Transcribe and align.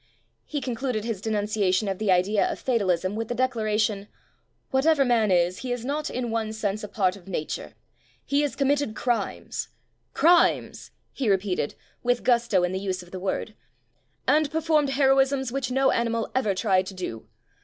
He 0.47 0.61
concluded 0.61 1.05
his 1.05 1.21
denunciation 1.21 1.87
of 1.87 1.99
the 1.99 2.11
idea 2.11 2.51
of 2.51 2.57
fatalism 2.57 3.15
with 3.15 3.27
the 3.27 3.35
declaration: 3.35 4.07
"Whatever 4.71 5.05
man 5.05 5.29
is, 5.29 5.59
he 5.59 5.71
is 5.71 5.85
not 5.85 6.09
in 6.09 6.31
one 6.31 6.53
sense 6.53 6.83
a 6.83 6.87
part 6.87 7.15
of 7.15 7.27
nature. 7.27 7.75
He 8.25 8.41
has 8.41 8.55
com 8.55 8.69
mitted 8.69 8.95
crimes, 8.95 9.67
crimes", 10.15 10.89
he 11.13 11.29
repeated— 11.29 11.75
with 12.03 12.23
gusto 12.23 12.63
in 12.63 12.71
the 12.71 12.79
use 12.79 13.03
of 13.03 13.11
the 13.11 13.19
word— 13.19 13.53
"and 14.27 14.49
performed 14.49 14.89
heroisms 14.89 15.51
which 15.51 15.69
no 15.69 15.91
animal 15.91 16.31
ever 16.33 16.55
tried 16.55 16.87
to 16.87 16.95
do. 16.95 17.27